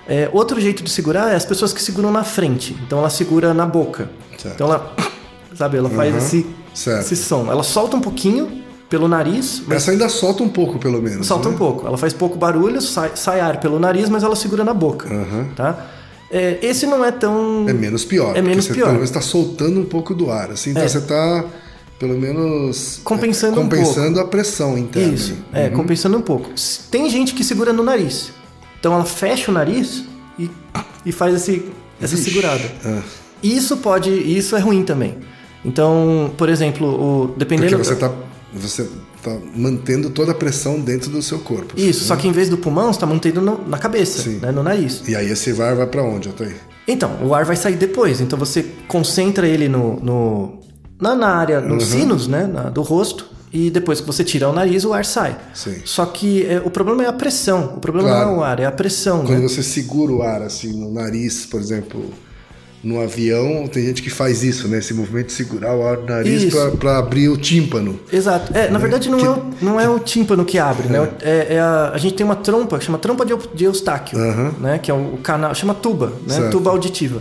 É, 0.09 0.29
outro 0.33 0.59
jeito 0.61 0.83
de 0.83 0.91
segurar 0.91 1.31
é 1.31 1.37
as 1.37 1.45
pessoas 1.45 1.73
que 1.73 1.83
seguram 1.83 2.11
na 2.11 2.25
frente. 2.25 2.75
Então 2.87 2.99
ela 2.99 3.11
segura 3.11 3.53
na 3.53 3.67
boca. 3.67 4.11
Certo. 4.39 4.55
Então 4.55 4.67
ela, 4.69 4.95
sabe, 5.55 5.77
ela 5.77 5.91
faz 5.91 6.13
Uhum. 6.13 6.19
esse, 6.19 6.47
Certo. 6.75 7.01
esse 7.03 7.17
som. 7.17 7.51
Ela 7.51 7.63
solta 7.63 7.97
um 7.97 8.01
pouquinho 8.01 8.63
pelo 8.89 9.07
nariz, 9.07 9.63
mas 9.67 9.83
Essa 9.83 9.91
ainda 9.91 10.09
solta 10.09 10.43
um 10.43 10.49
pouco, 10.49 10.79
pelo 10.79 11.03
menos. 11.03 11.27
solta 11.27 11.51
né? 11.51 11.55
um 11.55 11.59
pouco. 11.59 11.87
Ela 11.87 11.99
faz 11.99 12.15
pouco 12.15 12.39
barulho, 12.39 12.81
sai, 12.81 13.13
sai 13.15 13.41
ar 13.41 13.61
pelo 13.61 13.79
nariz, 13.79 14.09
mas 14.09 14.23
ela 14.23 14.35
segura 14.35 14.65
na 14.65 14.73
boca. 14.73 15.13
Uhum. 15.13 15.49
Tá? 15.55 15.79
É, 16.31 16.59
esse 16.63 16.87
não 16.87 17.05
é 17.05 17.11
tão. 17.11 17.67
É 17.69 17.73
menos 17.73 18.05
pior. 18.05 18.31
É 18.31 18.35
porque 18.35 18.43
menos 18.43 18.65
você 18.67 18.75
pior. 18.75 18.85
pelo 18.87 18.95
menos 18.97 19.09
está 19.11 19.21
soltando 19.21 19.81
um 19.81 19.85
pouco 19.85 20.15
do 20.15 20.31
ar. 20.31 20.51
Assim, 20.51 20.71
então 20.71 20.83
É. 20.83 20.89
você 20.89 20.99
está, 20.99 21.45
pelo 21.99 22.19
menos, 22.19 23.01
Compensando 23.03 23.57
é, 23.59 23.61
um 23.61 23.69
compensando 23.69 24.21
a 24.21 24.25
pressão 24.27 24.77
interna. 24.77 25.15
Isso, 25.15 25.35
ali. 25.53 25.65
é, 25.67 25.69
compensando 25.71 26.17
um 26.19 26.23
pouco. 26.23 26.51
Tem 26.91 27.09
gente 27.09 27.33
que 27.35 27.43
segura 27.43 27.73
no 27.73 27.83
nariz. 27.83 28.31
Então 28.79 28.93
ela 28.95 29.05
fecha 29.05 29.51
o 29.51 29.55
nariz 29.55 30.05
e, 30.39 30.51
e 31.07 31.11
faz 31.13 31.35
esse, 31.35 31.65
essa 32.01 32.15
Vixe. 32.15 32.31
segurada. 32.31 32.63
Ah, 32.85 33.03
Isso 33.43 33.77
pode. 33.79 34.11
Isso 34.11 34.55
é 34.55 34.61
ruim 34.61 34.85
também. 34.85 35.17
Então, 35.65 36.31
por 36.37 36.49
exemplo, 36.49 36.87
o, 36.89 37.29
porque 37.29 37.39
dependendo. 37.39 37.79
você 37.79 37.95
está 37.95 38.13
você 38.53 38.89
tá 39.23 39.37
mantendo 39.55 40.11
toda 40.11 40.33
a 40.33 40.35
pressão 40.35 40.81
dentro 40.81 41.11
do 41.11 41.21
seu 41.23 41.39
corpo. 41.39 41.75
Isso, 41.77 42.05
só 42.05 42.17
que 42.17 42.27
em 42.29 42.33
vez 42.33 42.49
do 42.49 42.57
pulmão, 42.59 42.87
você 42.87 42.97
está 42.97 43.07
mantendo 43.07 43.41
no- 43.41 43.67
na 43.69 43.79
cabeça, 43.79 44.29
né, 44.41 44.51
no 44.51 44.63
nariz. 44.63 45.03
E 45.07 45.15
aí 45.15 45.31
esse 45.31 45.53
VAR 45.53 45.77
vai 45.77 45.87
para 45.87 46.03
onde, 46.03 46.29
Altair? 46.29 46.57
Então, 46.87 47.19
o 47.23 47.35
ar 47.35 47.45
vai 47.45 47.57
sair 47.57 47.77
depois. 47.77 48.21
Então 48.21 48.39
você 48.39 48.65
concentra 48.87 49.47
ele 49.47 49.69
no, 49.69 50.01
no- 50.01 50.61
na, 51.01 51.15
na 51.15 51.29
área, 51.29 51.61
Uhum. 51.61 51.69
nos 51.75 51.85
sinos, 51.85 52.27
né, 52.27 52.47
na- 52.47 52.71
do 52.71 52.81
rosto. 52.83 53.27
E 53.53 53.71
depois 53.71 54.01
que 54.01 54.07
você 54.07 54.23
tira 54.23 54.49
o 54.49 54.53
nariz, 54.53 54.85
o 54.85 54.93
ar 54.93 55.05
sai. 55.07 55.37
Sim. 55.55 55.77
Só 55.85 56.05
que 56.07 56.45
é, 56.47 56.61
o 56.63 56.71
problema 56.71 57.03
é 57.05 57.07
a 57.07 57.13
pressão. 57.13 57.75
O 57.77 57.81
problema 57.81 58.09
Claro. 58.09 58.27
não 58.27 58.35
é 58.35 58.39
o 58.39 58.43
ar, 58.43 58.61
é 58.61 58.67
a 58.67 58.73
pressão. 58.73 59.25
Quando 59.25 59.41
né? 59.41 59.49
você 59.49 59.63
segura 59.63 60.13
o 60.13 60.23
ar 60.23 60.43
assim 60.43 60.73
no 60.79 60.93
nariz, 60.93 61.47
por 61.47 61.59
exemplo, 61.61 62.11
no 62.83 63.01
avião, 63.01 63.67
tem 63.67 63.85
gente 63.85 64.03
que 64.03 64.11
faz 64.11 64.43
isso, 64.43 64.69
né? 64.69 64.79
Esse 64.79 64.95
movimento 64.95 65.27
de 65.27 65.33
segurar 65.33 65.75
o 65.75 65.87
ar 65.87 65.99
nariz 65.99 66.55
para 66.79 66.99
abrir 66.99 67.29
o 67.29 67.37
tímpano. 67.37 67.99
Exato. 68.13 68.57
É, 68.57 68.71
na 68.71 68.79
verdade, 68.79 69.09
não, 69.11 69.19
é, 69.19 69.29
o, 69.29 69.45
não 69.61 69.81
é 69.81 69.89
o 69.89 69.99
tímpano 69.99 70.45
que 70.45 70.59
abre, 70.59 70.89
né? 70.89 71.09
É, 71.21 71.55
é 71.55 71.61
a, 71.61 71.91
a 71.95 71.99
gente 71.99 72.15
tem 72.15 72.25
uma 72.25 72.37
trompa 72.37 72.79
que 72.79 72.85
chama 72.85 72.99
trompa 72.99 73.27
de, 73.27 73.35
de 73.55 73.65
Eustáquio, 73.65 74.19
Aham. 74.19 74.55
né? 74.61 74.79
Que 74.79 74.91
é 74.91 74.95
o, 74.95 75.15
o 75.15 75.19
canal, 75.19 75.55
chama 75.55 75.75
tuba, 75.75 76.13
né? 76.27 76.35
Certo. 76.35 76.51
Tuba 76.53 76.71
auditiva. 76.71 77.21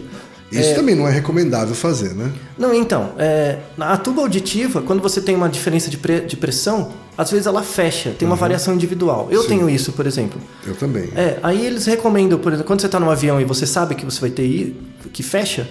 Isso 0.51 0.75
também 0.75 0.96
não 0.96 1.08
é 1.08 1.12
recomendável 1.12 1.75
fazer, 1.75 2.13
né? 2.13 2.32
Não, 2.58 2.74
então, 2.74 3.12
é, 3.18 3.58
a 3.77 3.98
tuba 3.98 4.22
auditiva, 4.22 4.82
quando 4.82 5.01
você 5.01 5.20
tem 5.22 5.36
uma 5.36 5.50
diferença 5.50 5.89
de, 5.89 5.98
pre- 5.98 6.22
de 6.22 6.38
pressão, 6.38 6.92
às 7.18 7.30
vezes 7.32 7.46
ela 7.48 7.62
fecha, 7.63 8.12
tem 8.12 8.25
uma 8.25 8.36
variação 8.38 8.74
individual. 8.74 9.27
Eu 9.30 9.44
tenho 9.44 9.70
isso, 9.70 9.92
por 9.92 10.08
exemplo. 10.08 10.39
Eu 10.66 10.75
também. 10.75 11.10
É, 11.16 11.38
aí 11.44 11.66
eles 11.66 11.86
recomendam, 11.86 12.39
por 12.39 12.54
exemplo, 12.54 12.66
quando 12.68 12.80
você 12.80 12.86
está 12.86 13.00
no 13.00 13.10
avião 13.12 13.42
e 13.42 13.44
você 13.46 13.66
sabe 13.68 13.94
que 13.96 14.06
você 14.06 14.22
vai 14.22 14.30
ter 14.30 14.74
que 15.12 15.22
fecha, 15.24 15.68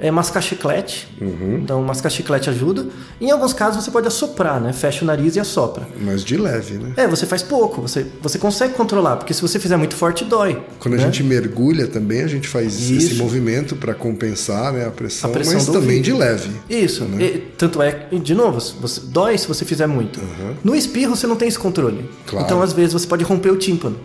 é 0.00 0.10
mascar 0.10 0.40
chiclete. 0.40 1.08
Então, 1.20 1.82
mascar 1.82 2.08
chiclete 2.08 2.48
ajuda. 2.48 2.86
Em 3.20 3.30
alguns 3.30 3.52
casos, 3.52 3.82
você 3.84 3.90
pode 3.90 4.06
assoprar, 4.06 4.60
né? 4.60 4.72
Fecha 4.72 5.02
o 5.02 5.06
nariz 5.06 5.34
e 5.36 5.40
assopra. 5.40 5.86
Mas 6.00 6.24
de 6.24 6.36
leve, 6.36 6.74
né? 6.74 6.92
É, 6.96 7.06
você 7.08 7.26
faz 7.26 7.42
pouco, 7.42 7.82
você, 7.82 8.06
você 8.22 8.38
consegue 8.38 8.74
controlar, 8.74 9.16
porque 9.16 9.34
se 9.34 9.42
você 9.42 9.58
fizer 9.58 9.76
muito 9.76 9.96
forte, 9.96 10.24
dói. 10.24 10.62
Quando 10.78 10.94
a 10.94 10.96
né? 10.98 11.04
gente 11.04 11.22
mergulha 11.24 11.86
também, 11.88 12.22
a 12.22 12.28
gente 12.28 12.46
faz 12.46 12.74
esse 12.74 12.96
Isso. 12.96 13.16
movimento 13.16 13.74
para 13.74 13.92
compensar 13.94 14.72
né, 14.72 14.86
a 14.86 14.90
pressão, 14.90 15.30
A 15.30 15.32
pressão 15.32 15.54
mas 15.54 15.66
também 15.66 15.98
ouvido. 15.98 16.04
de 16.04 16.12
leve. 16.12 16.50
Isso, 16.70 17.04
né? 17.04 17.24
e- 17.24 17.38
tanto 17.58 17.82
é 17.82 18.06
de 18.12 18.34
novo, 18.34 18.60
você, 18.80 19.00
dói 19.00 19.36
se 19.36 19.48
você 19.48 19.64
fizer 19.64 19.86
muito. 19.86 20.20
No 20.62 20.74
espirro 20.76 21.16
você 21.16 21.26
não 21.26 21.36
tem 21.36 21.48
esse 21.48 21.58
controle. 21.58 22.08
Claro. 22.26 22.44
Então, 22.44 22.62
às 22.62 22.72
vezes, 22.72 22.92
você 22.92 23.06
pode 23.06 23.24
romper 23.24 23.50
o 23.50 23.56
tímpano, 23.56 23.98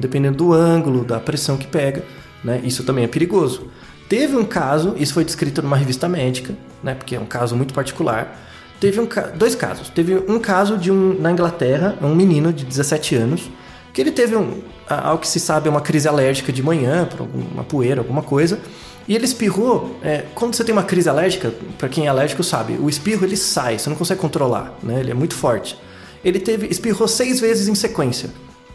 dependendo 0.00 0.36
do 0.36 0.52
ângulo, 0.52 1.04
da 1.04 1.18
pressão 1.18 1.56
que 1.56 1.66
pega. 1.66 2.04
Né? 2.44 2.60
Isso 2.64 2.82
também 2.84 3.04
é 3.04 3.08
perigoso. 3.08 3.68
Teve 4.12 4.36
um 4.36 4.44
caso, 4.44 4.94
isso 4.98 5.14
foi 5.14 5.24
descrito 5.24 5.62
numa 5.62 5.74
revista 5.74 6.06
médica, 6.06 6.54
né? 6.82 6.94
porque 6.94 7.16
é 7.16 7.18
um 7.18 7.24
caso 7.24 7.56
muito 7.56 7.72
particular. 7.72 8.38
Teve 8.78 9.00
um, 9.00 9.08
dois 9.34 9.54
casos. 9.54 9.88
Teve 9.88 10.22
um 10.28 10.38
caso 10.38 10.76
de 10.76 10.92
um 10.92 11.18
na 11.18 11.32
Inglaterra, 11.32 11.96
um 12.02 12.14
menino 12.14 12.52
de 12.52 12.66
17 12.66 13.14
anos. 13.14 13.50
que 13.90 14.02
ele 14.02 14.12
teve, 14.12 14.36
um, 14.36 14.60
ao 14.86 15.16
que 15.16 15.26
se 15.26 15.40
sabe, 15.40 15.66
uma 15.66 15.80
crise 15.80 16.08
alérgica 16.08 16.52
de 16.52 16.62
manhã, 16.62 17.06
por 17.06 17.20
alguma 17.20 17.64
poeira, 17.64 18.02
alguma 18.02 18.22
coisa. 18.22 18.60
E 19.08 19.16
ele 19.16 19.24
espirrou. 19.24 19.98
é, 20.02 20.26
quando 20.34 20.54
você 20.54 20.62
tem 20.62 20.74
uma 20.74 20.84
crise 20.84 21.08
alérgica, 21.08 21.50
para 21.78 21.88
quem 21.88 22.04
é 22.04 22.10
alérgico 22.10 22.44
sabe, 22.44 22.74
o 22.74 22.90
espirro 22.90 23.24
ele 23.24 23.38
sai, 23.38 23.78
você 23.78 23.88
não 23.88 23.96
consegue 23.96 24.20
controlar, 24.20 24.74
né? 24.82 25.00
Ele 25.00 25.10
é 25.10 25.14
muito 25.14 25.34
forte. 25.34 25.74
Ele 26.22 26.38
teve 26.38 26.66
espirrou 26.66 27.08
seis 27.08 27.40
vezes 27.40 27.66
em 27.66 27.74
sequência, 27.74 28.28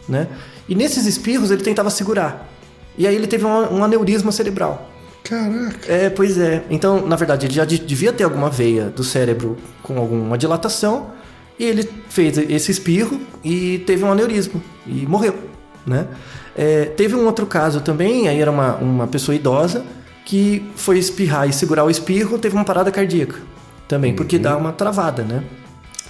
né? 0.08 0.26
E 0.68 0.74
nesses 0.74 1.06
espirros 1.06 1.52
ele 1.52 1.62
tentava 1.62 1.90
segurar. 1.90 2.50
E 2.96 3.06
aí 3.06 3.14
ele 3.14 3.28
teve 3.28 3.44
um, 3.44 3.76
um 3.76 3.84
aneurisma 3.84 4.32
cerebral. 4.32 4.97
Caraca. 5.28 5.92
É, 5.92 6.08
pois 6.08 6.38
é. 6.38 6.62
Então, 6.70 7.06
na 7.06 7.16
verdade, 7.16 7.46
ele 7.46 7.54
já 7.54 7.64
de- 7.64 7.78
devia 7.78 8.12
ter 8.12 8.24
alguma 8.24 8.48
veia 8.48 8.84
do 8.86 9.04
cérebro 9.04 9.56
com 9.82 9.98
alguma 9.98 10.38
dilatação. 10.38 11.10
E 11.58 11.64
ele 11.64 11.88
fez 12.08 12.38
esse 12.38 12.70
espirro 12.70 13.20
e 13.44 13.78
teve 13.80 14.04
um 14.04 14.12
aneurisma 14.12 14.60
e 14.86 15.04
morreu, 15.06 15.34
né? 15.84 16.06
É, 16.56 16.84
teve 16.86 17.16
um 17.16 17.26
outro 17.26 17.46
caso 17.46 17.80
também, 17.80 18.28
aí 18.28 18.40
era 18.40 18.50
uma, 18.50 18.76
uma 18.76 19.06
pessoa 19.08 19.34
idosa 19.34 19.84
que 20.24 20.64
foi 20.76 20.98
espirrar 20.98 21.48
e 21.48 21.52
segurar 21.52 21.84
o 21.84 21.90
espirro, 21.90 22.38
teve 22.38 22.54
uma 22.54 22.64
parada 22.64 22.90
cardíaca 22.92 23.40
também, 23.88 24.14
porque 24.14 24.38
dá 24.38 24.56
uma 24.56 24.72
travada, 24.72 25.22
né? 25.24 25.42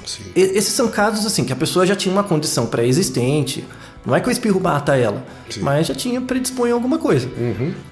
Sim. 0.05 0.25
E- 0.37 0.41
Esses 0.59 0.75
são 0.75 0.89
casos 0.89 1.25
assim 1.25 1.45
que 1.45 1.53
a 1.53 1.57
pessoa 1.57 1.87
já 1.87 1.97
tinha 1.97 2.13
uma 2.13 2.25
condição 2.25 2.67
pré-existente. 2.67 3.65
Não 4.09 4.17
é 4.17 4.21
que 4.21 4.29
o 4.29 4.33
espirro 4.33 4.59
bata 4.59 4.97
ela, 4.97 5.23
Sim. 5.51 5.61
mas 5.61 5.87
já 5.87 5.95
tinha 5.95 6.19
predispõe 6.21 6.71
alguma 6.71 6.97
coisa. 6.99 7.29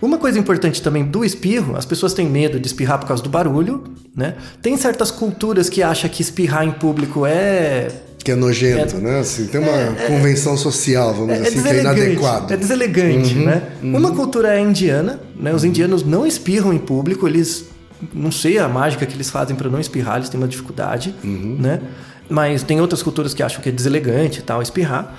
Uma 0.00 0.16
coisa 0.16 0.38
importante 0.38 0.80
também 0.80 1.04
do 1.04 1.22
espirro, 1.24 1.76
as 1.76 1.84
pessoas 1.84 2.14
têm 2.14 2.26
medo 2.28 2.58
de 2.58 2.66
espirrar 2.66 2.98
por 2.98 3.06
causa 3.06 3.22
do 3.22 3.28
barulho, 3.28 3.84
né? 4.16 4.34
Tem 4.62 4.76
certas 4.78 5.10
culturas 5.10 5.68
que 5.68 5.82
acham 5.82 6.08
que 6.08 6.22
espirrar 6.22 6.64
em 6.64 6.72
público 6.72 7.26
é 7.26 7.88
Que 8.24 8.32
é 8.32 8.34
nojento, 8.34 8.96
né? 8.96 9.20
Assim, 9.20 9.46
tem 9.46 9.60
uma 9.60 9.94
convenção 10.06 10.56
social, 10.56 11.12
vamos 11.12 11.34
dizer 11.34 11.48
assim, 11.48 11.62
que 11.62 11.68
é 11.68 11.80
inadequado. 11.80 12.52
É 12.54 12.56
deselegante, 12.56 13.34
né? 13.34 13.62
Uma 13.82 14.10
cultura 14.12 14.56
é 14.56 14.60
indiana, 14.60 15.20
né? 15.38 15.54
Os 15.54 15.64
indianos 15.64 16.02
não 16.02 16.26
espirram 16.26 16.72
em 16.72 16.78
público, 16.78 17.28
eles 17.28 17.66
não 18.12 18.30
sei 18.32 18.58
a 18.58 18.68
mágica 18.68 19.04
que 19.04 19.14
eles 19.14 19.30
fazem 19.30 19.54
para 19.54 19.68
não 19.68 19.80
espirrar, 19.80 20.16
eles 20.16 20.28
têm 20.28 20.40
uma 20.40 20.48
dificuldade, 20.48 21.14
né? 21.22 21.80
Mas 22.28 22.62
tem 22.62 22.80
outras 22.80 23.02
culturas 23.02 23.32
que 23.34 23.42
acham 23.42 23.60
que 23.60 23.68
é 23.68 23.72
deselegante 23.72 24.40
e 24.40 24.42
tal 24.42 24.60
espirrar. 24.62 25.14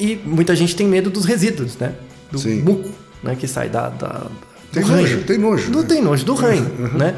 E 0.00 0.18
muita 0.24 0.56
gente 0.56 0.74
tem 0.74 0.86
medo 0.88 1.10
dos 1.10 1.24
resíduos, 1.26 1.76
né? 1.78 1.92
Do 2.32 2.38
Sim. 2.38 2.62
muco, 2.62 2.88
né, 3.22 3.36
que 3.38 3.46
sai 3.46 3.68
da, 3.68 3.88
da 3.90 4.26
Tem 4.72 4.82
do 4.82 4.88
nojo, 4.88 5.02
ranho. 5.02 5.24
tem 5.24 5.38
nojo, 5.38 5.70
Do, 5.70 5.80
né? 5.82 5.86
Tem 5.88 6.02
nojo 6.02 6.24
do 6.24 6.34
ranho, 6.34 6.64
né? 6.96 7.16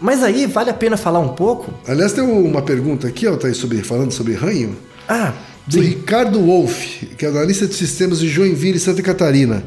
Mas 0.00 0.22
aí 0.22 0.46
vale 0.46 0.70
a 0.70 0.74
pena 0.74 0.96
falar 0.96 1.20
um 1.20 1.28
pouco. 1.28 1.72
Aliás, 1.86 2.12
tem 2.12 2.24
uma 2.24 2.60
pergunta 2.62 3.06
aqui, 3.06 3.26
ó, 3.26 3.36
Thaís, 3.36 3.56
sobre, 3.56 3.82
falando 3.82 4.10
sobre 4.12 4.34
ranho. 4.34 4.76
Ah, 5.08 5.32
Do 5.66 5.80
Ricardo 5.80 6.40
Wolff, 6.40 7.06
que 7.16 7.24
é 7.24 7.28
analista 7.28 7.66
de 7.66 7.74
sistemas 7.74 8.18
de 8.18 8.28
Joinville, 8.28 8.78
Santa 8.80 9.00
Catarina. 9.02 9.62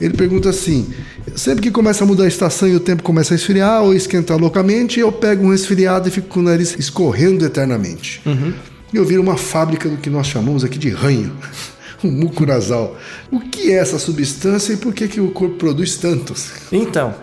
Ele 0.00 0.14
pergunta 0.14 0.48
assim: 0.50 0.86
sempre 1.34 1.62
que 1.62 1.70
começa 1.70 2.04
a 2.04 2.06
mudar 2.06 2.24
a 2.24 2.28
estação 2.28 2.68
e 2.68 2.74
o 2.74 2.80
tempo 2.80 3.02
começa 3.02 3.34
a 3.34 3.36
esfriar 3.36 3.82
ou 3.82 3.94
esquentar 3.94 4.36
loucamente, 4.38 5.00
eu 5.00 5.10
pego 5.10 5.46
um 5.46 5.50
resfriado 5.50 6.08
e 6.08 6.10
fico 6.10 6.28
com 6.28 6.40
o 6.40 6.42
nariz 6.42 6.74
escorrendo 6.78 7.44
eternamente. 7.44 8.20
E 8.92 8.96
eu 8.96 9.04
viro 9.04 9.22
uma 9.22 9.36
fábrica 9.36 9.88
do 9.88 9.96
que 9.96 10.10
nós 10.10 10.26
chamamos 10.26 10.64
aqui 10.64 10.78
de 10.78 10.88
ranho, 10.90 11.32
um 12.04 12.10
muco 12.10 12.44
nasal. 12.46 12.96
O 13.30 13.40
que 13.40 13.72
é 13.72 13.76
essa 13.76 13.98
substância 13.98 14.72
e 14.72 14.76
por 14.76 14.92
que, 14.94 15.08
que 15.08 15.20
o 15.20 15.30
corpo 15.30 15.56
produz 15.56 15.96
tantos? 15.96 16.50
Então, 16.72 17.14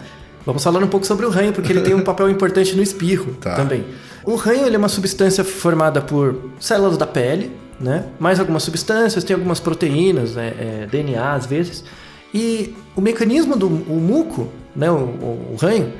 vamos 0.45 0.63
falar 0.63 0.83
um 0.83 0.87
pouco 0.87 1.05
sobre 1.05 1.25
o 1.25 1.29
ranho, 1.29 1.53
porque 1.53 1.71
ele 1.71 1.81
tem 1.81 1.93
um 1.93 2.01
papel 2.03 2.29
importante 2.29 2.75
no 2.75 2.83
espirro 2.83 3.33
Tá. 3.41 3.55
também. 3.55 3.83
O 4.23 4.35
ranho 4.35 4.65
ele 4.65 4.75
é 4.75 4.79
uma 4.79 4.89
substância 4.89 5.43
formada 5.43 6.01
por 6.01 6.35
células 6.59 6.97
da 6.97 7.07
pele, 7.07 7.51
né? 7.79 8.05
mais 8.19 8.39
algumas 8.39 8.63
substâncias, 8.63 9.23
tem 9.23 9.33
algumas 9.35 9.59
proteínas, 9.59 10.35
né? 10.35 10.53
é, 10.59 10.87
DNA 10.91 11.33
às 11.33 11.45
vezes. 11.45 11.83
E 12.33 12.75
o 12.95 12.99
mecanismo 13.01 13.55
do 13.55 13.67
o 13.67 13.99
muco, 14.01 14.49
né? 14.75 14.91
o, 14.91 14.95
o- 14.95 15.49
o 15.53 15.55
ranho, 15.59 15.93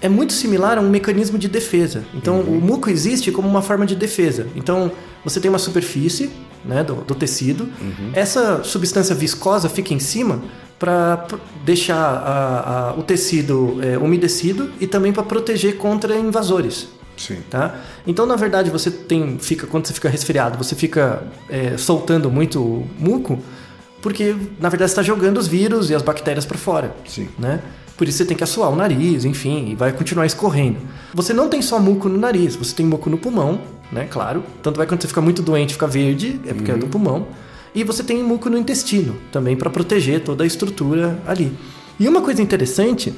é 0.00 0.08
muito 0.08 0.32
similar 0.32 0.78
a 0.78 0.80
um 0.80 0.88
mecanismo 0.88 1.38
de 1.38 1.48
defesa. 1.48 2.04
Então, 2.14 2.40
o 2.40 2.60
muco 2.60 2.88
existe 2.90 3.30
como 3.32 3.48
uma 3.48 3.62
forma 3.62 3.84
de 3.86 3.94
defesa. 3.96 4.46
Então, 4.56 4.90
você 5.24 5.40
tem 5.40 5.48
uma 5.48 5.58
superfície 5.58 6.30
né, 6.64 6.82
do, 6.84 6.96
do 6.96 7.14
tecido, 7.14 7.68
essa 8.12 8.62
substância 8.64 9.14
viscosa 9.14 9.68
fica 9.68 9.92
em 9.94 9.98
cima 9.98 10.40
para 10.78 11.26
deixar 11.64 11.96
a- 11.96 12.90
a- 12.90 12.94
o 12.98 13.02
tecido 13.02 13.78
é, 13.82 13.98
umedecido 13.98 14.70
e 14.80 14.86
também 14.86 15.12
para 15.12 15.22
proteger 15.22 15.76
contra 15.76 16.16
invasores. 16.16 16.88
Sim. 17.16 17.38
Tá? 17.50 17.74
Então, 18.06 18.24
na 18.26 18.36
verdade, 18.36 18.70
você 18.70 18.90
tem, 18.90 19.38
fica 19.40 19.66
quando 19.66 19.86
você 19.88 19.92
fica 19.92 20.08
resfriado, 20.08 20.56
você 20.56 20.76
fica 20.76 21.24
é, 21.48 21.76
soltando 21.76 22.30
muito 22.30 22.84
muco, 22.96 23.40
porque 24.00 24.36
na 24.60 24.68
verdade 24.68 24.90
está 24.92 25.02
jogando 25.02 25.38
os 25.38 25.48
vírus 25.48 25.90
e 25.90 25.94
as 25.96 26.02
bactérias 26.02 26.46
para 26.46 26.56
fora. 26.56 26.94
Sim. 27.06 27.28
Né? 27.36 27.60
Por 27.96 28.06
isso 28.06 28.18
você 28.18 28.24
tem 28.24 28.36
que 28.36 28.44
assoar 28.44 28.70
o 28.70 28.76
nariz, 28.76 29.24
enfim, 29.24 29.70
e 29.70 29.74
vai 29.74 29.90
continuar 29.90 30.26
escorrendo. 30.26 30.78
Você 31.12 31.32
não 31.32 31.48
tem 31.48 31.60
só 31.60 31.80
muco 31.80 32.08
no 32.08 32.16
nariz, 32.16 32.54
você 32.54 32.72
tem 32.72 32.86
muco 32.86 33.10
no 33.10 33.18
pulmão, 33.18 33.60
né? 33.92 34.06
Claro. 34.10 34.44
Tanto 34.62 34.76
vai 34.76 34.86
quando 34.86 35.02
você 35.02 35.08
fica 35.08 35.20
muito 35.20 35.42
doente, 35.42 35.74
fica 35.74 35.86
verde, 35.86 36.40
é 36.46 36.54
porque 36.54 36.70
é 36.70 36.76
do 36.76 36.86
pulmão. 36.86 37.26
E 37.74 37.84
você 37.84 38.02
tem 38.02 38.22
muco 38.22 38.48
no 38.48 38.58
intestino, 38.58 39.16
também 39.30 39.56
para 39.56 39.70
proteger 39.70 40.22
toda 40.22 40.44
a 40.44 40.46
estrutura 40.46 41.18
ali. 41.26 41.52
E 42.00 42.08
uma 42.08 42.22
coisa 42.22 42.40
interessante, 42.40 43.14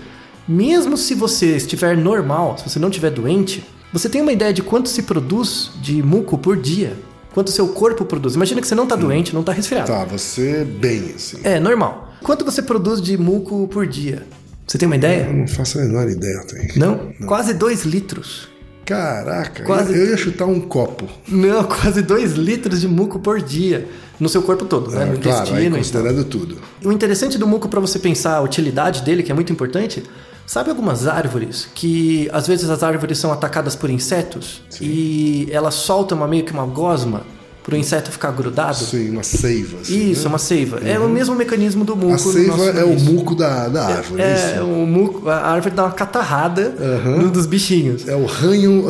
mesmo 0.47 0.97
se 0.97 1.15
você 1.15 1.57
estiver 1.57 1.97
normal, 1.97 2.59
se 2.59 2.69
você 2.69 2.79
não 2.79 2.89
estiver 2.89 3.11
doente, 3.11 3.65
você 3.93 4.09
tem 4.09 4.21
uma 4.21 4.33
ideia 4.33 4.53
de 4.53 4.62
quanto 4.62 4.89
se 4.89 5.03
produz 5.03 5.71
de 5.81 6.03
muco 6.03 6.37
por 6.39 6.57
dia? 6.57 6.97
Quanto 7.33 7.50
seu 7.50 7.69
corpo 7.69 8.05
produz? 8.05 8.35
Imagina 8.35 8.61
que 8.61 8.67
você 8.67 8.75
não 8.75 8.85
está 8.85 8.97
doente, 8.97 9.33
não 9.33 9.41
está 9.41 9.53
resfriado. 9.53 9.87
Tá, 9.87 10.05
você 10.05 10.65
bem, 10.65 11.12
assim. 11.15 11.39
É, 11.45 11.61
normal. 11.61 12.12
Quanto 12.23 12.45
você 12.45 12.61
produz 12.61 13.00
de 13.00 13.17
muco 13.17 13.69
por 13.69 13.87
dia? 13.87 14.27
Você 14.67 14.79
tem 14.79 14.87
uma 14.87 14.97
ideia? 14.97 15.27
Eu 15.27 15.33
não 15.33 15.49
faço 15.49 15.79
a 15.79 15.83
menor 15.83 16.09
ideia, 16.09 16.45
Thaís. 16.45 16.77
Não? 16.77 17.12
Quase 17.27 17.55
2 17.55 17.85
litros. 17.85 18.50
Caraca, 18.84 19.64
Quase- 19.64 19.96
eu 19.96 20.06
ia 20.10 20.16
chutar 20.16 20.46
um 20.46 20.60
copo. 20.60 21.06
Não, 21.28 21.64
quase 21.64 22.02
2 22.02 22.32
litros 22.32 22.80
de 22.80 22.88
muco 22.88 23.18
por 23.18 23.40
dia. 23.40 23.88
No 24.18 24.28
seu 24.28 24.42
corpo 24.42 24.66
todo, 24.66 24.90
né? 24.90 25.04
É, 25.04 25.06
No 25.06 25.18
claro, 25.18 25.38
intestino 25.46 25.70
tal. 25.70 25.78
considerando 25.78 26.25
tudo. 26.25 26.58
O 26.84 26.92
interessante 26.92 27.38
do 27.38 27.46
muco 27.46 27.68
para 27.70 27.80
você 27.80 27.99
pensar 27.99 28.37
a 28.37 28.40
utilidade 28.42 29.00
dele, 29.02 29.22
que 29.22 29.32
é 29.32 29.34
muito 29.34 29.50
importante, 29.50 30.02
sabe 30.46 30.68
algumas 30.68 31.06
árvores 31.06 31.66
que 31.75 32.28
às 32.30 32.46
vezes 32.46 32.68
as 32.68 32.82
árvores 32.82 33.16
são 33.16 33.32
atacadas 33.32 33.75
por 33.75 33.88
insetos 33.88 34.62
e 34.78 35.49
elas 35.50 35.72
soltam 35.75 36.18
uma, 36.18 36.28
meio 36.28 36.44
que 36.44 36.52
uma 36.52 36.66
gosma 36.66 37.22
para 37.62 37.75
o 37.75 37.79
inseto 37.79 38.11
ficar 38.11 38.31
grudado? 38.33 38.76
Sim, 38.76 39.11
uma 39.11 39.23
seiva. 39.23 39.79
assim, 39.83 40.11
Isso, 40.12 40.23
né? 40.25 40.29
uma 40.29 40.38
seiva. 40.38 40.81
É 40.85 40.99
o 40.99 41.09
mesmo 41.09 41.35
mecanismo 41.35 41.85
do 41.85 41.95
muco. 41.95 42.09
A 42.09 42.12
no 42.12 42.19
seiva 42.19 42.57
nosso 42.57 42.79
é 42.79 42.85
o 42.85 42.99
muco 42.99 43.35
da, 43.35 43.69
da 43.69 43.87
árvore, 43.87 44.23
É, 44.23 44.55
isso? 44.57 44.64
o 44.64 44.87
muco, 44.87 45.29
a 45.29 45.37
árvore 45.37 45.75
dá 45.75 45.85
uma 45.85 45.93
catarrada 45.93 46.75
no 47.19 47.31
dos 47.31 47.47
bichinhos. 47.47 48.09
É 48.09 48.17
o 48.17 48.25
ranho... 48.25 48.85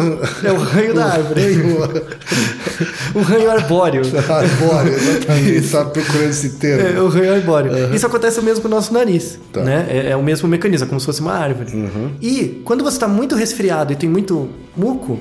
É 0.44 0.52
o 0.52 0.56
ranho 0.58 0.94
da 0.94 1.04
árvore. 1.12 1.40
ranho 1.54 1.78
O 3.14 3.20
ranho 3.22 3.50
arbóreo. 3.50 4.02
arbóreo, 4.28 4.94
exatamente. 4.94 5.50
Está 5.56 5.84
procurando 5.84 6.30
esse 6.30 6.50
termo. 6.50 6.98
É 6.98 7.00
o 7.02 7.08
ranho 7.08 7.34
arbóreo. 7.34 7.94
Isso 7.94 8.06
acontece 8.06 8.40
mesmo 8.40 8.62
com 8.62 8.68
o 8.68 8.70
nosso 8.70 8.92
nariz. 8.94 9.38
Tá. 9.52 9.60
Uhum. 9.60 9.66
Né? 9.66 9.86
É, 9.90 10.10
é 10.10 10.16
o 10.16 10.22
mesmo 10.22 10.48
mecanismo, 10.48 10.86
é 10.86 10.88
como 10.88 11.00
se 11.00 11.06
fosse 11.06 11.20
uma 11.20 11.32
árvore. 11.32 11.72
E 12.20 12.60
quando 12.64 12.84
você 12.84 12.96
está 12.96 13.08
muito 13.08 13.34
resfriado 13.34 13.92
e 13.92 13.96
tem 13.96 14.08
muito 14.08 14.48
muco, 14.76 15.18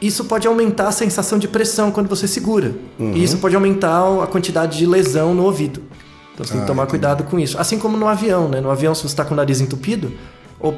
isso 0.00 0.24
pode 0.24 0.46
aumentar 0.46 0.88
a 0.88 0.92
sensação 0.92 1.38
de 1.38 1.48
pressão 1.48 1.90
quando 1.90 2.08
você 2.08 2.26
segura. 2.28 2.74
Uhum. 2.98 3.12
E 3.14 3.22
isso 3.24 3.38
pode 3.38 3.54
aumentar 3.54 4.22
a 4.22 4.26
quantidade 4.26 4.78
de 4.78 4.86
lesão 4.86 5.34
no 5.34 5.44
ouvido. 5.44 5.82
Então 6.34 6.44
você 6.46 6.52
tem 6.52 6.60
que 6.60 6.64
Ah, 6.64 6.66
tomar 6.68 6.82
entendi. 6.84 6.90
cuidado 6.90 7.24
com 7.24 7.38
isso. 7.38 7.58
Assim 7.58 7.78
como 7.78 7.96
no 7.96 8.06
avião, 8.06 8.48
né? 8.48 8.60
No 8.60 8.70
avião, 8.70 8.94
se 8.94 9.02
você 9.02 9.08
está 9.08 9.24
com 9.24 9.34
o 9.34 9.36
nariz 9.36 9.60
entupido, 9.60 10.12
ou, 10.60 10.74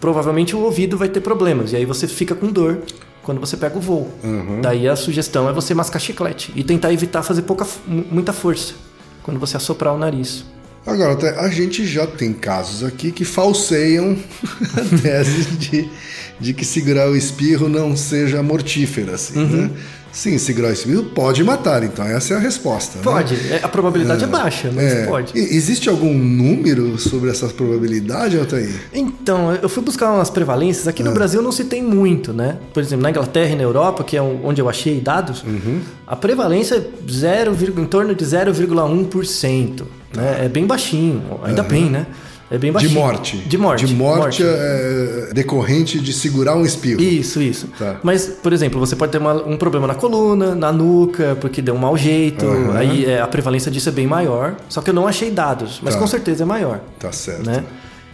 provavelmente 0.00 0.54
o 0.56 0.60
ouvido 0.60 0.96
vai 0.98 1.08
ter 1.08 1.20
problemas. 1.20 1.72
E 1.72 1.76
aí 1.76 1.84
você 1.84 2.06
fica 2.08 2.34
com 2.34 2.48
dor 2.48 2.78
quando 3.22 3.40
você 3.40 3.56
pega 3.56 3.76
o 3.78 3.80
voo. 3.80 4.10
Uhum. 4.24 4.60
Daí 4.60 4.88
a 4.88 4.96
sugestão 4.96 5.48
é 5.48 5.52
você 5.52 5.74
mascar 5.74 5.98
chiclete 6.00 6.52
e 6.56 6.62
tentar 6.64 6.92
evitar 6.92 7.22
fazer 7.22 7.42
pouca, 7.42 7.64
mu- 7.86 8.04
muita 8.10 8.32
força 8.32 8.74
quando 9.22 9.38
você 9.38 9.56
assoprar 9.56 9.94
o 9.94 9.98
nariz. 9.98 10.44
Agora, 10.86 11.40
a 11.40 11.48
gente 11.50 11.84
já 11.84 12.06
tem 12.06 12.32
casos 12.32 12.84
aqui 12.84 13.10
que 13.10 13.24
falseiam 13.24 14.16
a 14.76 14.98
tese 15.02 15.42
de, 15.56 15.88
de 16.40 16.52
que 16.52 16.64
segurar 16.64 17.08
o 17.10 17.16
espirro 17.16 17.68
não 17.68 17.96
seja 17.96 18.42
mortífero, 18.42 19.14
assim, 19.14 19.38
Uhum. 19.38 19.46
né? 19.62 19.70
Sim, 20.12 20.38
segurar 20.38 20.68
o 20.68 20.72
espirro 20.72 21.04
pode 21.04 21.44
matar, 21.44 21.82
então 21.84 22.02
essa 22.06 22.32
é 22.32 22.36
a 22.38 22.40
resposta. 22.40 22.96
né? 22.96 23.04
Pode, 23.04 23.34
é, 23.50 23.60
a 23.62 23.68
probabilidade 23.68 24.24
é, 24.24 24.26
baixa, 24.26 24.70
mas 24.74 24.90
É. 24.90 25.04
pode. 25.06 25.38
E- 25.38 25.54
Existe 25.56 25.90
algum 25.90 26.14
número 26.16 26.98
sobre 26.98 27.28
essa 27.28 27.46
probabilidade, 27.48 28.38
Altair? 28.38 28.70
Então, 28.94 29.54
eu 29.60 29.68
fui 29.68 29.82
buscar 29.82 30.10
umas 30.10 30.30
prevalências. 30.30 30.88
Aqui 30.88 31.02
no 31.02 31.12
Brasil 31.12 31.42
não 31.42 31.52
se 31.52 31.64
tem 31.64 31.82
muito, 31.82 32.32
né? 32.32 32.56
Por 32.72 32.82
exemplo, 32.82 33.02
na 33.02 33.10
Inglaterra 33.10 33.50
e 33.52 33.56
na 33.56 33.62
Europa, 33.62 34.02
que 34.04 34.16
é 34.16 34.22
onde 34.22 34.58
eu 34.58 34.70
achei 34.70 34.98
dados, 35.02 35.44
a 36.06 36.16
prevalência 36.16 36.76
é 36.76 36.84
0, 37.12 37.54
em 37.78 37.84
torno 37.84 38.14
de 38.14 38.24
0,1%. 38.24 39.86
Né? 40.14 40.44
É 40.44 40.48
bem 40.48 40.66
baixinho, 40.66 41.22
ainda 41.44 41.62
bem, 41.62 41.90
né? 41.90 42.06
É 42.48 42.56
bem 42.58 42.70
De 42.70 42.74
baixinho. 42.74 42.92
morte. 42.94 43.36
De 43.38 43.58
morte. 43.58 43.86
De 43.86 43.94
morte, 43.94 44.42
é 44.44 45.30
decorrente 45.32 45.98
de 45.98 46.12
segurar 46.12 46.54
um 46.56 46.64
espirro. 46.64 47.00
Isso, 47.02 47.42
isso. 47.42 47.66
Tá. 47.78 47.96
Mas, 48.04 48.26
por 48.26 48.52
exemplo, 48.52 48.78
você 48.78 48.94
pode 48.94 49.10
ter 49.12 49.18
uma- 49.18 49.34
um 49.44 49.56
problema 49.56 49.86
na 49.88 49.94
coluna, 49.96 50.54
na 50.54 50.70
nuca, 50.70 51.36
porque 51.40 51.60
deu 51.60 51.74
um 51.74 51.78
mau 51.78 51.96
jeito. 51.96 52.46
Aham. 52.46 52.76
Aí 52.78 53.04
é, 53.04 53.20
a 53.20 53.26
prevalência 53.26 53.70
disso 53.70 53.88
é 53.88 53.92
bem 53.92 54.06
maior. 54.06 54.54
Só 54.68 54.80
que 54.80 54.90
eu 54.90 54.94
não 54.94 55.08
achei 55.08 55.30
dados, 55.30 55.80
mas 55.82 55.94
Tá. 55.94 56.00
com 56.00 56.06
certeza 56.06 56.44
é 56.44 56.46
maior. 56.46 56.80
Tá 57.00 57.10
certo. 57.10 57.44
Né? 57.44 57.64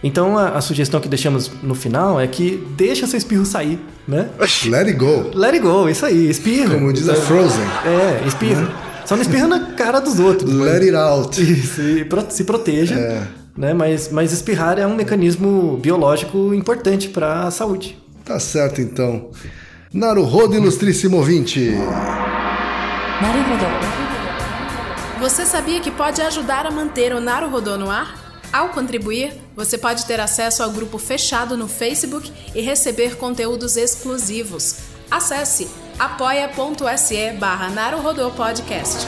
Então 0.03 0.35
a, 0.37 0.49
a 0.57 0.61
sugestão 0.61 0.99
que 0.99 1.07
deixamos 1.07 1.51
no 1.61 1.75
final 1.75 2.19
é 2.19 2.25
que 2.27 2.65
deixa 2.75 3.05
seu 3.07 3.17
espirro 3.17 3.45
sair, 3.45 3.79
né? 4.07 4.29
Let 4.65 4.87
it 4.87 4.93
go. 4.93 5.29
Let 5.33 5.53
it 5.53 5.59
go, 5.59 5.87
isso 5.87 6.05
aí, 6.05 6.27
espirra. 6.29 6.73
Como 6.73 6.91
diz 6.91 7.07
a 7.07 7.13
Frozen. 7.15 7.63
É, 7.85 8.27
espirra. 8.27 8.69
Só 9.05 9.15
não 9.15 9.21
espirra 9.21 9.47
na 9.47 9.59
cara 9.73 9.99
dos 9.99 10.19
outros. 10.19 10.51
Let 10.51 10.81
it 10.81 10.95
out. 10.95 11.39
Isso, 11.41 11.81
e 11.81 12.05
se 12.29 12.43
proteja. 12.43 12.95
É 12.95 13.42
né? 13.55 13.73
Mas, 13.73 14.09
mas 14.11 14.31
espirrar 14.31 14.79
é 14.79 14.87
um 14.87 14.95
mecanismo 14.95 15.77
biológico 15.77 16.53
importante 16.53 17.09
para 17.09 17.43
a 17.43 17.51
saúde. 17.51 17.97
Tá 18.25 18.39
certo, 18.39 18.81
então. 18.81 19.29
Naruhodo, 19.93 20.55
ilustríssimo 20.55 21.17
ouvinte. 21.17 21.71
Naruhodo. 23.21 23.65
Você 25.19 25.45
sabia 25.45 25.79
que 25.79 25.91
pode 25.91 26.21
ajudar 26.21 26.65
a 26.65 26.71
manter 26.71 27.13
o 27.13 27.21
Naruhodo 27.21 27.77
no 27.77 27.89
ar? 27.89 28.21
Ao 28.51 28.69
contribuir, 28.69 29.33
você 29.55 29.77
pode 29.77 30.05
ter 30.05 30.19
acesso 30.19 30.61
ao 30.61 30.69
grupo 30.69 30.99
fechado 30.99 31.57
no 31.57 31.67
Facebook 31.67 32.31
e 32.53 32.61
receber 32.61 33.17
conteúdos 33.17 33.77
exclusivos. 33.77 34.77
Acesse 35.09 35.67
apoia.se 35.97 37.31
barra 37.39 37.71
Podcast. 38.35 39.07